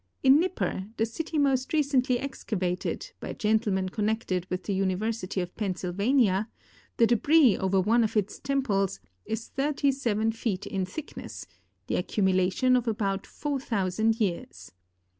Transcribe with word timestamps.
In 0.23 0.39
Nipper, 0.39 0.87
the 0.97 1.05
city 1.05 1.37
most 1.37 1.73
recently 1.73 2.17
excavated, 2.17 3.11
by 3.19 3.33
gentlemen 3.33 3.87
connected 3.89 4.47
with 4.49 4.63
the 4.63 4.73
University 4.73 5.41
of 5.41 5.55
Pennsylvania, 5.55 6.49
ths 6.97 7.05
debris 7.05 7.55
over 7.55 7.79
one 7.79 8.03
of 8.03 8.17
its 8.17 8.39
temples 8.39 8.99
is 9.27 9.49
37 9.49 10.31
feet 10.31 10.65
in 10.65 10.85
thickness, 10.87 11.45
the 11.85 11.97
accumulation 11.97 12.75
of 12.75 12.87
about 12.87 13.27
4,000 13.27 14.19
years. 14.19 14.71